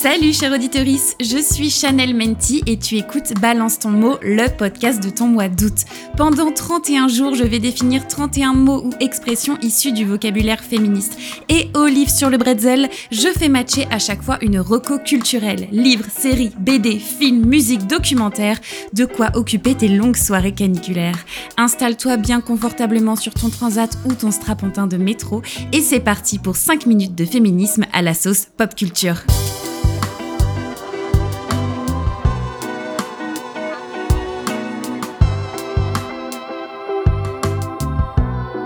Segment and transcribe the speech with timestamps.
[0.00, 5.02] Salut chère auditorice, je suis Chanel Menti et tu écoutes Balance ton mot, le podcast
[5.02, 5.74] de ton mois d'août.
[6.16, 11.18] Pendant 31 jours, je vais définir 31 mots ou expressions issus du vocabulaire féministe.
[11.48, 15.66] Et au livre sur le bretzel, je fais matcher à chaque fois une reco culturelle.
[15.72, 18.60] Livres, séries, BD, films, musique, documentaire,
[18.92, 21.18] de quoi occuper tes longues soirées caniculaires.
[21.56, 25.42] Installe-toi bien confortablement sur ton transat ou ton strapontin de métro
[25.72, 29.24] et c'est parti pour 5 minutes de féminisme à la sauce pop culture.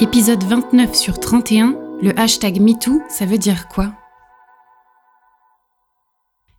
[0.00, 3.92] Épisode 29 sur 31, le hashtag MeToo, ça veut dire quoi?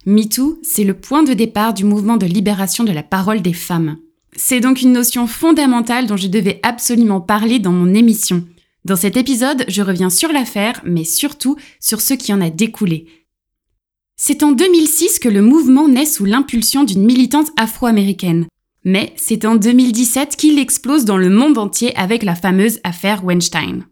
[0.06, 3.96] MeToo, c'est le point de départ du mouvement de libération de la parole des femmes.
[4.36, 8.44] C'est donc une notion fondamentale dont je devais absolument parler dans mon émission.
[8.84, 13.06] Dans cet épisode, je reviens sur l'affaire, mais surtout sur ce qui en a découlé.
[14.18, 18.48] C'est en 2006 que le mouvement naît sous l'impulsion d'une militante afro-américaine.
[18.90, 23.86] Mais c'est en 2017 qu'il explose dans le monde entier avec la fameuse affaire Weinstein.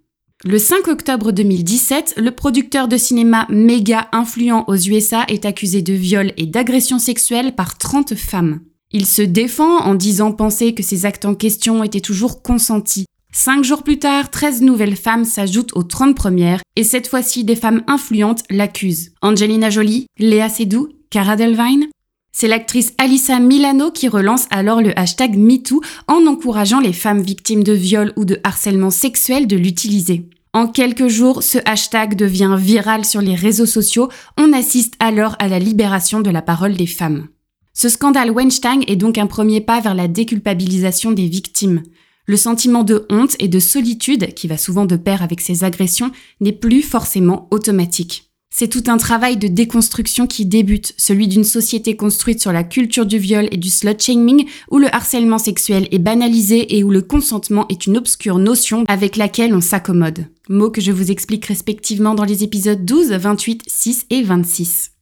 [0.43, 5.93] Le 5 octobre 2017, le producteur de cinéma méga influent aux USA est accusé de
[5.93, 8.61] viol et d'agression sexuelle par 30 femmes.
[8.91, 13.05] Il se défend en disant penser que ces actes en question étaient toujours consentis.
[13.31, 17.55] Cinq jours plus tard, 13 nouvelles femmes s'ajoutent aux 30 premières, et cette fois-ci des
[17.55, 19.11] femmes influentes l'accusent.
[19.21, 21.85] Angelina Jolie, Léa Seydoux, Cara Delvine,
[22.31, 27.63] c'est l'actrice Alissa Milano qui relance alors le hashtag MeToo en encourageant les femmes victimes
[27.63, 30.29] de viol ou de harcèlement sexuel de l'utiliser.
[30.53, 34.09] En quelques jours, ce hashtag devient viral sur les réseaux sociaux.
[34.37, 37.27] On assiste alors à la libération de la parole des femmes.
[37.73, 41.83] Ce scandale Weinstein est donc un premier pas vers la déculpabilisation des victimes.
[42.25, 46.11] Le sentiment de honte et de solitude, qui va souvent de pair avec ces agressions,
[46.41, 48.26] n'est plus forcément automatique.
[48.59, 53.05] C'est tout un travail de déconstruction qui débute, celui d'une société construite sur la culture
[53.05, 57.67] du viol et du slut-shaming, où le harcèlement sexuel est banalisé et où le consentement
[57.69, 60.25] est une obscure notion avec laquelle on s'accommode.
[60.49, 64.93] Mots que je vous explique respectivement dans les épisodes 12, 28, 6 et 26.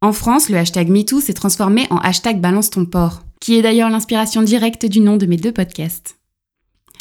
[0.00, 3.88] En France, le hashtag MeToo s'est transformé en hashtag Balance ton porc, qui est d'ailleurs
[3.88, 6.16] l'inspiration directe du nom de mes deux podcasts.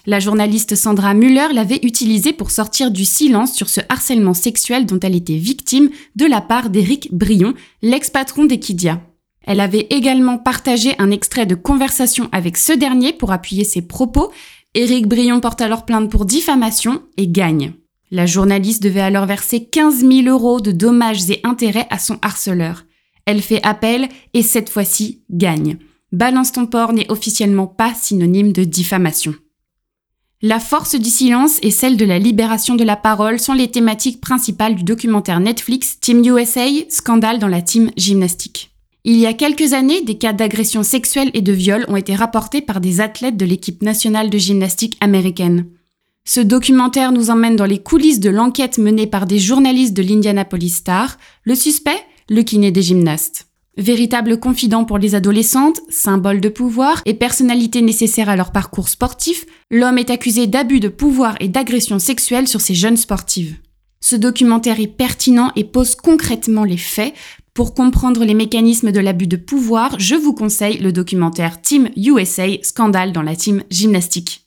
[0.06, 5.00] La journaliste Sandra Muller l'avait utilisé pour sortir du silence sur ce harcèlement sexuel dont
[5.00, 9.02] elle était victime de la part d'Éric Brion, l'ex-patron d'Equidia.
[9.46, 14.32] Elle avait également partagé un extrait de conversation avec ce dernier pour appuyer ses propos.
[14.74, 17.72] Éric Brion porte alors plainte pour diffamation et gagne.
[18.12, 22.84] La journaliste devait alors verser 15 000 euros de dommages et intérêts à son harceleur.
[23.26, 25.78] Elle fait appel et cette fois-ci gagne.
[26.12, 29.34] Balance ton porc n'est officiellement pas synonyme de diffamation.
[30.46, 34.20] La force du silence et celle de la libération de la parole sont les thématiques
[34.20, 38.72] principales du documentaire Netflix Team USA, scandale dans la team gymnastique.
[39.06, 42.60] Il y a quelques années, des cas d'agression sexuelle et de viol ont été rapportés
[42.60, 45.66] par des athlètes de l'équipe nationale de gymnastique américaine.
[46.26, 50.76] Ce documentaire nous emmène dans les coulisses de l'enquête menée par des journalistes de l'Indianapolis
[50.76, 53.48] Star, le suspect, le kiné des gymnastes.
[53.78, 59.46] Véritable confident pour les adolescentes, symbole de pouvoir et personnalité nécessaire à leur parcours sportif,
[59.72, 63.56] l'homme est accusé d'abus de pouvoir et d'agression sexuelle sur ces jeunes sportives.
[64.00, 67.16] Ce documentaire est pertinent et pose concrètement les faits.
[67.56, 72.46] Pour comprendre les mécanismes de l'abus de pouvoir, je vous conseille le documentaire Team USA,
[72.62, 74.43] scandale dans la team gymnastique.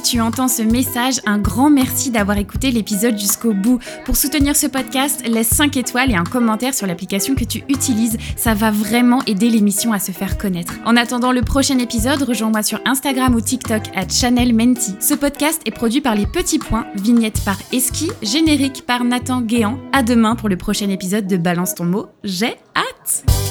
[0.00, 3.78] Tu entends ce message, un grand merci d'avoir écouté l'épisode jusqu'au bout.
[4.04, 8.16] Pour soutenir ce podcast, laisse 5 étoiles et un commentaire sur l'application que tu utilises.
[8.36, 10.74] Ça va vraiment aider l'émission à se faire connaître.
[10.84, 14.94] En attendant le prochain épisode, rejoins-moi sur Instagram ou TikTok à Chanel Menti.
[15.00, 19.78] Ce podcast est produit par Les Petits Points, vignette par Eski, générique par Nathan Guéant.
[19.92, 22.06] À demain pour le prochain épisode de Balance ton mot.
[22.24, 23.43] J'ai hâte!